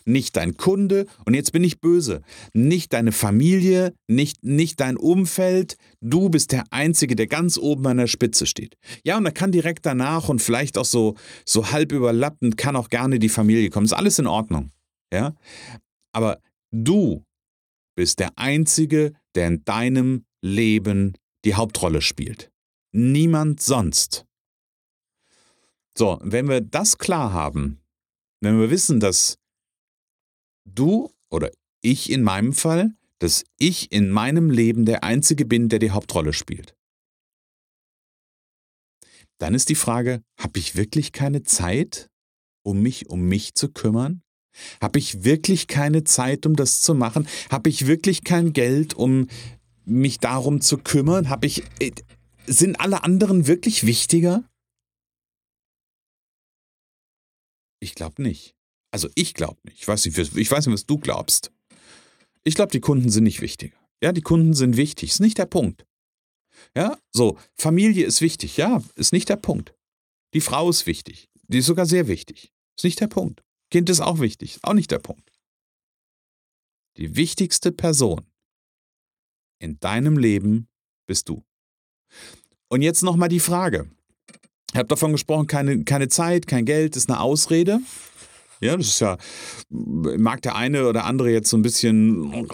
nicht 0.07 0.35
dein 0.35 0.57
Kunde, 0.57 1.05
und 1.25 1.33
jetzt 1.33 1.51
bin 1.51 1.63
ich 1.63 1.79
böse, 1.79 2.21
nicht 2.53 2.93
deine 2.93 3.11
Familie, 3.11 3.93
nicht, 4.07 4.43
nicht 4.43 4.79
dein 4.79 4.97
Umfeld, 4.97 5.77
du 6.01 6.29
bist 6.29 6.51
der 6.51 6.63
Einzige, 6.71 7.15
der 7.15 7.27
ganz 7.27 7.57
oben 7.57 7.85
an 7.87 7.97
der 7.97 8.07
Spitze 8.07 8.45
steht. 8.45 8.75
Ja, 9.03 9.17
und 9.17 9.23
da 9.23 9.31
kann 9.31 9.51
direkt 9.51 9.85
danach 9.85 10.29
und 10.29 10.41
vielleicht 10.41 10.77
auch 10.77 10.85
so, 10.85 11.15
so 11.45 11.71
halb 11.71 11.91
überlappend 11.91 12.57
kann 12.57 12.75
auch 12.75 12.89
gerne 12.89 13.19
die 13.19 13.29
Familie 13.29 13.69
kommen. 13.69 13.85
Ist 13.85 13.93
alles 13.93 14.19
in 14.19 14.27
Ordnung. 14.27 14.71
Ja, 15.13 15.35
aber 16.13 16.39
du 16.71 17.23
bist 17.95 18.19
der 18.19 18.37
Einzige, 18.37 19.13
der 19.35 19.47
in 19.47 19.63
deinem 19.63 20.25
Leben 20.41 21.13
die 21.45 21.55
Hauptrolle 21.55 22.01
spielt. 22.01 22.51
Niemand 22.91 23.61
sonst. 23.61 24.25
So, 25.97 26.19
wenn 26.21 26.47
wir 26.47 26.61
das 26.61 26.97
klar 26.97 27.33
haben, 27.33 27.79
wenn 28.41 28.59
wir 28.59 28.69
wissen, 28.69 28.99
dass 28.99 29.37
du 30.73 31.11
oder 31.29 31.51
ich 31.81 32.09
in 32.09 32.23
meinem 32.23 32.53
Fall, 32.53 32.95
dass 33.19 33.43
ich 33.57 33.91
in 33.91 34.09
meinem 34.09 34.49
Leben 34.49 34.85
der 34.85 35.03
Einzige 35.03 35.45
bin, 35.45 35.69
der 35.69 35.79
die 35.79 35.91
Hauptrolle 35.91 36.33
spielt. 36.33 36.75
Dann 39.39 39.53
ist 39.53 39.69
die 39.69 39.75
Frage, 39.75 40.23
habe 40.37 40.59
ich 40.59 40.75
wirklich 40.75 41.11
keine 41.11 41.43
Zeit, 41.43 42.09
um 42.63 42.81
mich 42.81 43.09
um 43.09 43.21
mich 43.21 43.53
zu 43.53 43.71
kümmern? 43.71 44.23
Habe 44.81 44.97
ich 44.97 45.23
wirklich 45.23 45.67
keine 45.67 46.03
Zeit, 46.03 46.45
um 46.45 46.55
das 46.55 46.81
zu 46.81 46.95
machen? 46.95 47.27
Habe 47.51 47.69
ich 47.69 47.85
wirklich 47.85 48.23
kein 48.23 48.53
Geld, 48.53 48.95
um 48.95 49.27
mich 49.85 50.19
darum 50.19 50.61
zu 50.61 50.77
kümmern? 50.79 51.29
Habe 51.29 51.45
ich 51.45 51.63
äh, 51.79 51.91
sind 52.47 52.79
alle 52.79 53.03
anderen 53.03 53.45
wirklich 53.45 53.85
wichtiger? 53.85 54.43
Ich 57.79 57.93
glaube 57.93 58.21
nicht. 58.23 58.56
Also 58.91 59.09
ich 59.15 59.33
glaube 59.33 59.59
nicht. 59.63 59.79
Ich 59.79 59.87
weiß 59.87 60.05
nicht, 60.05 60.17
ich 60.17 60.51
weiß 60.51 60.65
nicht, 60.65 60.73
was 60.73 60.85
du 60.85 60.97
glaubst. 60.97 61.51
Ich 62.43 62.55
glaube, 62.55 62.71
die 62.71 62.79
Kunden 62.79 63.09
sind 63.09 63.23
nicht 63.23 63.41
wichtiger. 63.41 63.77
Ja, 64.01 64.11
die 64.11 64.21
Kunden 64.21 64.53
sind 64.53 64.77
wichtig. 64.77 65.11
Ist 65.11 65.19
nicht 65.19 65.37
der 65.37 65.45
Punkt. 65.45 65.85
Ja, 66.75 66.97
so, 67.11 67.37
Familie 67.55 68.05
ist 68.05 68.21
wichtig. 68.21 68.57
Ja, 68.57 68.81
ist 68.95 69.13
nicht 69.13 69.29
der 69.29 69.35
Punkt. 69.35 69.73
Die 70.33 70.41
Frau 70.41 70.69
ist 70.69 70.87
wichtig. 70.87 71.29
Die 71.47 71.59
ist 71.59 71.65
sogar 71.65 71.85
sehr 71.85 72.07
wichtig. 72.07 72.53
Ist 72.77 72.83
nicht 72.83 72.99
der 72.99 73.07
Punkt. 73.07 73.43
Kind 73.71 73.89
ist 73.89 74.01
auch 74.01 74.19
wichtig. 74.19 74.55
Ist 74.55 74.63
auch 74.63 74.73
nicht 74.73 74.91
der 74.91 74.99
Punkt. 74.99 75.31
Die 76.97 77.15
wichtigste 77.15 77.71
Person 77.71 78.25
in 79.59 79.79
deinem 79.79 80.17
Leben 80.17 80.67
bist 81.07 81.29
du. 81.29 81.43
Und 82.69 82.81
jetzt 82.81 83.03
nochmal 83.03 83.29
die 83.29 83.39
Frage. 83.39 83.89
Ich 84.71 84.77
habe 84.77 84.87
davon 84.87 85.11
gesprochen, 85.11 85.47
keine, 85.47 85.83
keine 85.83 86.09
Zeit, 86.09 86.47
kein 86.47 86.65
Geld 86.65 86.95
ist 86.95 87.09
eine 87.09 87.19
Ausrede. 87.19 87.79
Ja, 88.61 88.75
das 88.75 88.87
ist 88.87 88.99
ja, 88.99 89.17
mag 89.69 90.41
der 90.41 90.55
eine 90.55 90.87
oder 90.87 91.05
andere 91.05 91.31
jetzt 91.31 91.49
so 91.49 91.57
ein 91.57 91.61
bisschen 91.61 92.47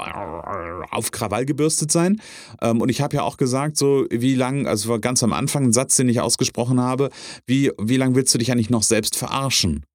auf 0.92 1.12
Krawall 1.12 1.46
gebürstet 1.46 1.92
sein. 1.92 2.22
Ähm, 2.62 2.82
und 2.82 2.90
ich 2.90 3.02
habe 3.02 3.16
ja 3.16 3.24
auch 3.24 3.38
gesagt, 3.38 3.78
so 3.78 4.06
wie 4.10 4.36
lang, 4.36 4.68
also 4.68 5.00
ganz 5.00 5.24
am 5.24 5.34
Anfang 5.34 5.66
ein 5.66 5.74
Satz, 5.74 5.96
den 5.96 6.10
ich 6.10 6.20
ausgesprochen 6.20 6.80
habe, 6.80 7.10
wie, 7.46 7.72
wie 7.82 7.98
lange 7.98 8.16
willst 8.16 8.34
du 8.34 8.38
dich 8.38 8.52
eigentlich 8.52 8.70
noch 8.70 8.84
selbst 8.84 9.16
verarschen? 9.16 9.86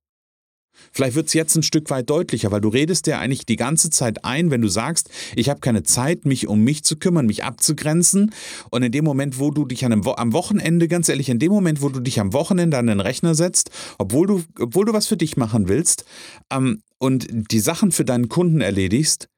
Vielleicht 0.92 1.14
wird 1.14 1.26
es 1.28 1.34
jetzt 1.34 1.56
ein 1.56 1.62
Stück 1.62 1.90
weit 1.90 2.08
deutlicher, 2.10 2.50
weil 2.50 2.60
du 2.60 2.68
redest 2.68 3.06
dir 3.06 3.18
eigentlich 3.18 3.46
die 3.46 3.56
ganze 3.56 3.90
Zeit 3.90 4.24
ein, 4.24 4.50
wenn 4.50 4.60
du 4.60 4.68
sagst, 4.68 5.10
ich 5.36 5.48
habe 5.48 5.60
keine 5.60 5.82
Zeit, 5.82 6.24
mich 6.24 6.48
um 6.48 6.62
mich 6.62 6.84
zu 6.84 6.96
kümmern, 6.96 7.26
mich 7.26 7.44
abzugrenzen. 7.44 8.32
Und 8.70 8.82
in 8.82 8.92
dem 8.92 9.04
Moment, 9.04 9.38
wo 9.38 9.50
du 9.50 9.64
dich 9.64 9.84
an 9.84 9.92
einem 9.92 10.06
am 10.08 10.32
Wochenende, 10.32 10.88
ganz 10.88 11.08
ehrlich, 11.08 11.28
in 11.28 11.38
dem 11.38 11.52
Moment, 11.52 11.82
wo 11.82 11.88
du 11.88 12.00
dich 12.00 12.20
am 12.20 12.32
Wochenende 12.32 12.78
an 12.78 12.86
den 12.86 13.00
Rechner 13.00 13.34
setzt, 13.34 13.70
obwohl 13.98 14.26
du, 14.26 14.42
obwohl 14.58 14.86
du 14.86 14.92
was 14.92 15.06
für 15.06 15.16
dich 15.16 15.36
machen 15.36 15.68
willst 15.68 16.04
ähm, 16.50 16.82
und 16.98 17.26
die 17.30 17.60
Sachen 17.60 17.92
für 17.92 18.04
deinen 18.04 18.28
Kunden 18.28 18.60
erledigst, 18.60 19.28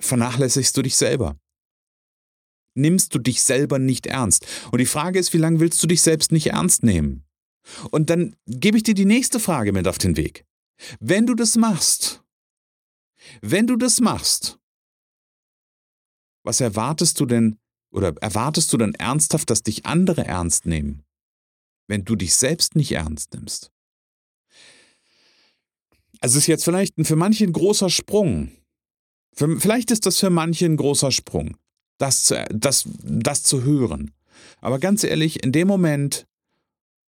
vernachlässigst 0.00 0.76
du 0.76 0.82
dich 0.82 0.96
selber 0.96 1.36
nimmst 2.78 3.14
du 3.14 3.18
dich 3.18 3.42
selber 3.42 3.78
nicht 3.78 4.06
ernst. 4.06 4.46
Und 4.70 4.78
die 4.78 4.86
Frage 4.86 5.18
ist, 5.18 5.34
wie 5.34 5.38
lange 5.38 5.60
willst 5.60 5.82
du 5.82 5.86
dich 5.86 6.00
selbst 6.00 6.32
nicht 6.32 6.46
ernst 6.48 6.82
nehmen? 6.82 7.27
Und 7.90 8.10
dann 8.10 8.36
gebe 8.46 8.76
ich 8.76 8.82
dir 8.82 8.94
die 8.94 9.04
nächste 9.04 9.40
Frage 9.40 9.72
mit 9.72 9.86
auf 9.88 9.98
den 9.98 10.16
Weg. 10.16 10.44
Wenn 11.00 11.26
du 11.26 11.34
das 11.34 11.56
machst, 11.56 12.22
wenn 13.42 13.66
du 13.66 13.76
das 13.76 14.00
machst, 14.00 14.58
was 16.44 16.60
erwartest 16.60 17.20
du 17.20 17.26
denn 17.26 17.58
oder 17.90 18.14
erwartest 18.20 18.72
du 18.72 18.76
dann 18.76 18.94
ernsthaft, 18.94 19.50
dass 19.50 19.62
dich 19.62 19.86
andere 19.86 20.24
ernst 20.24 20.66
nehmen, 20.66 21.04
wenn 21.88 22.04
du 22.04 22.16
dich 22.16 22.34
selbst 22.34 22.76
nicht 22.76 22.92
ernst 22.92 23.34
nimmst? 23.34 23.72
Also 26.20 26.36
es 26.36 26.44
ist 26.44 26.46
jetzt 26.46 26.64
vielleicht 26.64 26.94
für 27.02 27.16
manche 27.16 27.44
ein 27.44 27.52
großer 27.52 27.90
Sprung. 27.90 28.50
Für, 29.34 29.58
vielleicht 29.60 29.90
ist 29.90 30.06
das 30.06 30.18
für 30.18 30.30
manche 30.30 30.66
ein 30.66 30.76
großer 30.76 31.12
Sprung, 31.12 31.56
das 31.98 32.24
zu, 32.24 32.44
das, 32.50 32.88
das 33.02 33.42
zu 33.42 33.62
hören. 33.62 34.12
Aber 34.60 34.78
ganz 34.78 35.04
ehrlich, 35.04 35.42
in 35.42 35.52
dem 35.52 35.68
Moment, 35.68 36.26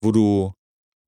wo 0.00 0.12
du 0.12 0.52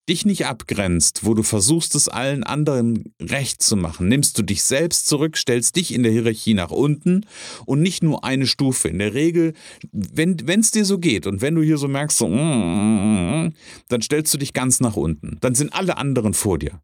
dich 0.09 0.27
nicht 0.27 0.47
abgrenzt, 0.47 1.25
wo 1.25 1.35
du 1.35 1.43
versuchst, 1.43 1.95
es 1.95 2.09
allen 2.09 2.43
anderen 2.43 3.15
recht 3.21 3.63
zu 3.63 3.77
machen, 3.77 4.09
nimmst 4.09 4.37
du 4.37 4.43
dich 4.43 4.65
selbst 4.65 5.07
zurück, 5.07 5.37
stellst 5.37 5.77
dich 5.77 5.95
in 5.95 6.03
der 6.03 6.11
Hierarchie 6.11 6.55
nach 6.55 6.71
unten 6.71 7.25
und 7.67 7.81
nicht 7.81 8.03
nur 8.03 8.25
eine 8.25 8.47
Stufe. 8.47 8.89
In 8.89 8.99
der 8.99 9.15
Regel, 9.15 9.55
wenn 9.93 10.61
es 10.61 10.73
dir 10.73 10.85
so 10.85 10.99
geht 10.99 11.27
und 11.27 11.41
wenn 11.41 11.55
du 11.55 11.63
hier 11.63 11.79
so 11.79 11.87
merkst, 11.87 12.19
so, 12.19 12.29
mm, 12.29 12.35
mm, 12.35 13.45
mm, 13.45 13.55
dann 13.89 14.03
stellst 14.03 14.35
du 14.35 14.39
dich 14.39 14.53
ganz 14.53 14.81
nach 14.81 14.97
unten. 14.97 15.39
Dann 15.41 15.55
sind 15.55 15.73
alle 15.73 15.97
anderen 15.97 16.35
vor 16.35 16.59
dir. 16.59 16.83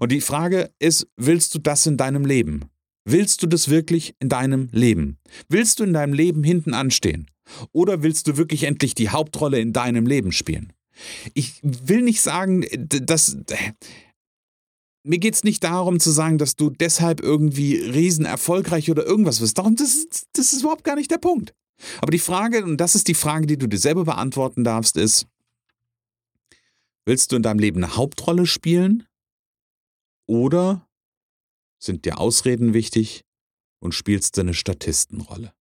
Und 0.00 0.10
die 0.10 0.20
Frage 0.20 0.70
ist, 0.80 1.06
willst 1.16 1.54
du 1.54 1.60
das 1.60 1.86
in 1.86 1.96
deinem 1.96 2.24
Leben? 2.24 2.64
Willst 3.04 3.42
du 3.42 3.46
das 3.46 3.68
wirklich 3.70 4.16
in 4.18 4.28
deinem 4.28 4.68
Leben? 4.72 5.18
Willst 5.48 5.78
du 5.78 5.84
in 5.84 5.92
deinem 5.92 6.12
Leben 6.12 6.42
hinten 6.42 6.74
anstehen? 6.74 7.30
Oder 7.72 8.02
willst 8.02 8.26
du 8.26 8.36
wirklich 8.36 8.64
endlich 8.64 8.94
die 8.94 9.08
Hauptrolle 9.08 9.60
in 9.60 9.72
deinem 9.72 10.06
Leben 10.06 10.32
spielen? 10.32 10.72
Ich 11.34 11.60
will 11.62 12.02
nicht 12.02 12.20
sagen, 12.20 12.64
dass. 12.72 13.36
Mir 15.04 15.18
geht 15.18 15.34
es 15.34 15.44
nicht 15.44 15.64
darum 15.64 16.00
zu 16.00 16.10
sagen, 16.10 16.38
dass 16.38 16.56
du 16.56 16.70
deshalb 16.70 17.20
irgendwie 17.20 17.76
riesen 17.76 18.24
erfolgreich 18.24 18.90
oder 18.90 19.06
irgendwas 19.06 19.40
wirst. 19.40 19.56
Darum, 19.56 19.74
das, 19.74 20.06
das 20.32 20.52
ist 20.52 20.60
überhaupt 20.60 20.84
gar 20.84 20.96
nicht 20.96 21.10
der 21.10 21.18
Punkt. 21.18 21.54
Aber 22.00 22.10
die 22.10 22.18
Frage, 22.18 22.64
und 22.64 22.78
das 22.78 22.94
ist 22.94 23.08
die 23.08 23.14
Frage, 23.14 23.46
die 23.46 23.56
du 23.56 23.68
dir 23.68 23.78
selber 23.78 24.04
beantworten 24.04 24.64
darfst, 24.64 24.96
ist, 24.96 25.26
willst 27.06 27.32
du 27.32 27.36
in 27.36 27.42
deinem 27.42 27.60
Leben 27.60 27.82
eine 27.82 27.96
Hauptrolle 27.96 28.44
spielen? 28.44 29.06
Oder 30.26 30.86
sind 31.80 32.04
dir 32.04 32.18
Ausreden 32.18 32.74
wichtig 32.74 33.24
und 33.80 33.94
spielst 33.94 34.36
du 34.36 34.42
eine 34.42 34.54
Statistenrolle? 34.54 35.54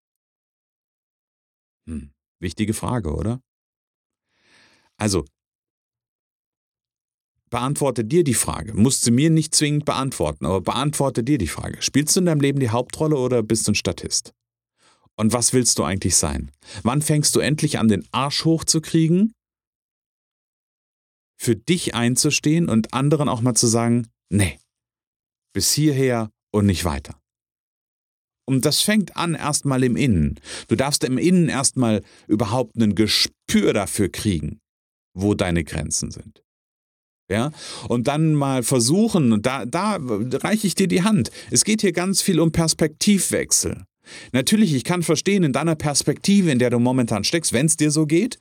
Hm, 1.86 2.12
wichtige 2.40 2.72
Frage, 2.72 3.14
oder? 3.14 3.42
Also, 4.96 5.24
beantworte 7.54 8.04
dir 8.04 8.24
die 8.24 8.34
Frage. 8.34 8.74
Musst 8.74 9.06
du 9.06 9.12
mir 9.12 9.30
nicht 9.30 9.54
zwingend 9.54 9.84
beantworten, 9.84 10.44
aber 10.44 10.60
beantworte 10.60 11.22
dir 11.22 11.38
die 11.38 11.46
Frage. 11.46 11.80
Spielst 11.82 12.16
du 12.16 12.20
in 12.20 12.26
deinem 12.26 12.40
Leben 12.40 12.58
die 12.58 12.70
Hauptrolle 12.70 13.16
oder 13.16 13.44
bist 13.44 13.68
du 13.68 13.72
ein 13.72 13.76
Statist? 13.76 14.34
Und 15.16 15.32
was 15.32 15.52
willst 15.52 15.78
du 15.78 15.84
eigentlich 15.84 16.16
sein? 16.16 16.50
Wann 16.82 17.00
fängst 17.00 17.36
du 17.36 17.38
endlich 17.38 17.78
an, 17.78 17.86
den 17.86 18.04
Arsch 18.10 18.44
hochzukriegen, 18.44 19.34
für 21.36 21.54
dich 21.54 21.94
einzustehen 21.94 22.68
und 22.68 22.92
anderen 22.92 23.28
auch 23.28 23.40
mal 23.40 23.54
zu 23.54 23.68
sagen, 23.68 24.08
nee, 24.30 24.58
bis 25.52 25.72
hierher 25.72 26.32
und 26.50 26.66
nicht 26.66 26.84
weiter. 26.84 27.20
Und 28.46 28.64
das 28.64 28.80
fängt 28.80 29.16
an 29.16 29.34
erstmal 29.34 29.84
im 29.84 29.96
Innen. 29.96 30.40
Du 30.66 30.74
darfst 30.74 31.04
im 31.04 31.18
Innen 31.18 31.48
erstmal 31.48 32.02
überhaupt 32.26 32.74
ein 32.76 32.96
Gespür 32.96 33.72
dafür 33.72 34.08
kriegen 34.08 34.60
wo 35.14 35.34
deine 35.34 35.64
Grenzen 35.64 36.10
sind. 36.10 36.42
Ja, 37.30 37.52
und 37.88 38.06
dann 38.06 38.34
mal 38.34 38.62
versuchen, 38.62 39.40
da, 39.40 39.64
da 39.64 39.98
reiche 39.98 40.66
ich 40.66 40.74
dir 40.74 40.88
die 40.88 41.04
Hand. 41.04 41.30
Es 41.50 41.64
geht 41.64 41.80
hier 41.80 41.92
ganz 41.92 42.20
viel 42.20 42.38
um 42.38 42.52
Perspektivwechsel. 42.52 43.84
Natürlich, 44.32 44.74
ich 44.74 44.84
kann 44.84 45.02
verstehen, 45.02 45.42
in 45.42 45.54
deiner 45.54 45.74
Perspektive, 45.74 46.50
in 46.50 46.58
der 46.58 46.68
du 46.68 46.78
momentan 46.78 47.24
steckst, 47.24 47.54
wenn 47.54 47.64
es 47.64 47.78
dir 47.78 47.90
so 47.90 48.04
geht, 48.04 48.38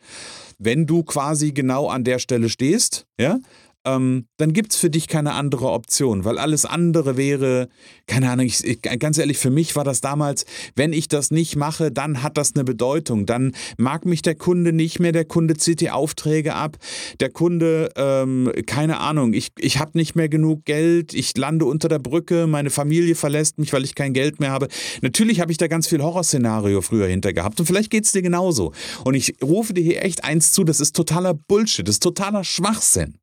wenn 0.59 0.85
du 0.85 1.03
quasi 1.03 1.53
genau 1.53 1.87
an 1.87 2.03
der 2.03 2.19
Stelle 2.19 2.49
stehst, 2.49 3.05
ja, 3.17 3.39
ähm, 3.85 4.27
dann 4.37 4.53
gibt 4.53 4.73
es 4.73 4.79
für 4.79 4.89
dich 4.89 5.07
keine 5.07 5.33
andere 5.33 5.69
Option, 5.69 6.25
weil 6.25 6.37
alles 6.37 6.65
andere 6.65 7.17
wäre, 7.17 7.67
keine 8.07 8.29
Ahnung, 8.29 8.45
ich, 8.45 8.63
ich, 8.63 8.81
ganz 8.81 9.17
ehrlich, 9.17 9.37
für 9.37 9.49
mich 9.49 9.75
war 9.75 9.83
das 9.83 10.01
damals, 10.01 10.45
wenn 10.75 10.93
ich 10.93 11.07
das 11.07 11.31
nicht 11.31 11.55
mache, 11.55 11.91
dann 11.91 12.23
hat 12.23 12.37
das 12.37 12.55
eine 12.55 12.63
Bedeutung. 12.63 13.25
Dann 13.25 13.53
mag 13.77 14.05
mich 14.05 14.21
der 14.21 14.35
Kunde 14.35 14.73
nicht 14.73 14.99
mehr, 14.99 15.11
der 15.11 15.25
Kunde 15.25 15.55
zieht 15.55 15.81
die 15.81 15.91
Aufträge 15.91 16.55
ab, 16.55 16.77
der 17.19 17.29
Kunde, 17.29 17.89
ähm, 17.95 18.51
keine 18.65 18.99
Ahnung, 18.99 19.33
ich, 19.33 19.51
ich 19.59 19.79
habe 19.79 19.97
nicht 19.97 20.15
mehr 20.15 20.29
genug 20.29 20.65
Geld, 20.65 21.13
ich 21.13 21.35
lande 21.37 21.65
unter 21.65 21.89
der 21.89 21.99
Brücke, 21.99 22.47
meine 22.47 22.69
Familie 22.69 23.15
verlässt 23.15 23.59
mich, 23.59 23.73
weil 23.73 23.83
ich 23.83 23.95
kein 23.95 24.13
Geld 24.13 24.39
mehr 24.39 24.51
habe. 24.51 24.67
Natürlich 25.01 25.39
habe 25.41 25.51
ich 25.51 25.57
da 25.57 25.67
ganz 25.67 25.87
viel 25.87 26.01
Horrorszenario 26.01 26.81
früher 26.81 27.07
hinter 27.07 27.33
gehabt 27.33 27.59
und 27.59 27.65
vielleicht 27.65 27.89
geht 27.89 28.05
es 28.05 28.11
dir 28.11 28.21
genauso. 28.21 28.71
Und 29.03 29.15
ich 29.15 29.35
rufe 29.43 29.73
dir 29.73 29.83
hier 29.83 30.03
echt 30.03 30.23
eins 30.23 30.53
zu, 30.53 30.63
das 30.63 30.79
ist 30.79 30.95
totaler 30.95 31.33
Bullshit, 31.33 31.87
das 31.87 31.95
ist 31.95 32.03
totaler 32.03 32.43
Schwachsinn. 32.43 33.15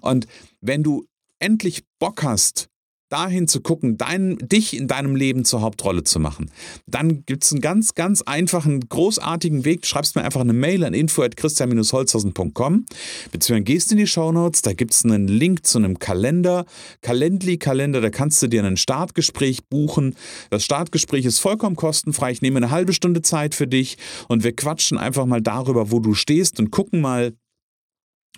Und 0.00 0.26
wenn 0.60 0.82
du 0.82 1.04
endlich 1.38 1.84
Bock 1.98 2.22
hast, 2.22 2.68
dahin 3.08 3.48
zu 3.48 3.60
gucken, 3.60 3.96
dein, 3.96 4.36
dich 4.38 4.76
in 4.76 4.86
deinem 4.86 5.16
Leben 5.16 5.44
zur 5.44 5.62
Hauptrolle 5.62 6.04
zu 6.04 6.20
machen, 6.20 6.50
dann 6.86 7.24
gibt 7.24 7.44
es 7.44 7.52
einen 7.52 7.60
ganz, 7.60 7.94
ganz 7.94 8.22
einfachen, 8.22 8.80
großartigen 8.88 9.64
Weg. 9.64 9.82
Du 9.82 9.88
schreibst 9.88 10.14
mir 10.16 10.24
einfach 10.24 10.40
eine 10.40 10.52
Mail 10.52 10.84
an 10.84 10.94
info.christian-holzhausen.com 10.94 12.86
beziehungsweise 13.32 13.64
gehst 13.64 13.92
in 13.92 13.98
die 13.98 14.06
Shownotes, 14.06 14.62
da 14.62 14.72
gibt 14.72 14.92
es 14.92 15.04
einen 15.04 15.28
Link 15.28 15.66
zu 15.66 15.78
einem 15.78 15.98
Kalender, 15.98 16.66
Calendly-Kalender, 17.02 18.00
da 18.00 18.10
kannst 18.10 18.42
du 18.42 18.46
dir 18.46 18.64
ein 18.64 18.76
Startgespräch 18.76 19.66
buchen. 19.68 20.14
Das 20.50 20.64
Startgespräch 20.64 21.24
ist 21.24 21.38
vollkommen 21.38 21.76
kostenfrei. 21.76 22.30
Ich 22.32 22.42
nehme 22.42 22.58
eine 22.58 22.70
halbe 22.70 22.92
Stunde 22.92 23.22
Zeit 23.22 23.54
für 23.54 23.66
dich 23.66 23.96
und 24.28 24.44
wir 24.44 24.54
quatschen 24.54 24.98
einfach 24.98 25.26
mal 25.26 25.40
darüber, 25.40 25.90
wo 25.90 26.00
du 26.00 26.14
stehst 26.14 26.60
und 26.60 26.70
gucken 26.70 27.00
mal, 27.00 27.32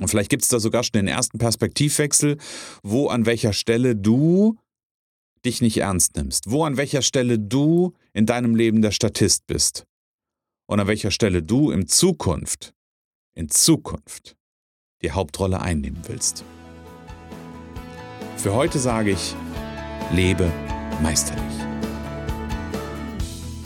und 0.00 0.08
vielleicht 0.08 0.30
gibt 0.30 0.42
es 0.42 0.48
da 0.48 0.58
sogar 0.58 0.82
schon 0.82 0.94
den 0.94 1.08
ersten 1.08 1.38
Perspektivwechsel, 1.38 2.38
wo 2.82 3.08
an 3.08 3.26
welcher 3.26 3.52
Stelle 3.52 3.94
du 3.94 4.58
dich 5.44 5.60
nicht 5.60 5.78
ernst 5.78 6.16
nimmst, 6.16 6.50
wo 6.50 6.64
an 6.64 6.76
welcher 6.76 7.02
Stelle 7.02 7.38
du 7.38 7.94
in 8.12 8.26
deinem 8.26 8.54
Leben 8.54 8.82
der 8.82 8.90
Statist 8.90 9.46
bist 9.46 9.84
und 10.66 10.80
an 10.80 10.86
welcher 10.86 11.10
Stelle 11.10 11.42
du 11.42 11.70
in 11.70 11.86
Zukunft, 11.86 12.72
in 13.34 13.48
Zukunft 13.48 14.36
die 15.02 15.12
Hauptrolle 15.12 15.60
einnehmen 15.60 16.02
willst. 16.06 16.44
Für 18.36 18.54
heute 18.54 18.78
sage 18.78 19.12
ich, 19.12 19.34
lebe 20.12 20.50
meisterlich. 21.02 21.69